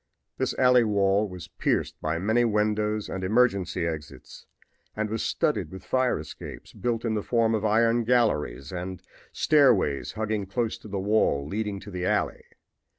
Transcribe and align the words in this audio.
This 0.37 0.55
alley 0.57 0.83
wall 0.83 1.29
was 1.29 1.47
pierced 1.47 2.01
by 2.01 2.17
many 2.17 2.43
windows 2.43 3.07
and 3.07 3.23
emergency 3.23 3.85
exits 3.85 4.47
and 4.95 5.11
was 5.11 5.21
studded 5.21 5.69
with 5.71 5.85
fire 5.85 6.17
escapes 6.17 6.73
built 6.73 7.05
in 7.05 7.13
the 7.13 7.21
form 7.21 7.53
of 7.53 7.63
iron 7.63 8.03
galleries, 8.03 8.71
and 8.71 9.03
stairways 9.31 10.13
hugging 10.13 10.47
close 10.47 10.75
to 10.79 10.87
the 10.87 10.97
wall 10.99 11.45
leading 11.47 11.79
to 11.81 11.91
the 11.91 12.07
alley. 12.07 12.43